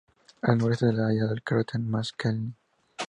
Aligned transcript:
Al 0.41 0.57
noreste 0.57 0.87
se 0.89 0.99
halla 1.03 1.29
el 1.29 1.43
cráter 1.43 1.79
Maskelyne. 1.79 2.53